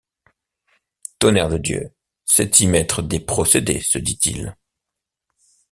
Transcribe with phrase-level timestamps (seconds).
[1.19, 1.93] Tonnerre de Dieu!
[2.25, 4.57] c’est y mettre des procédés, se dit-il.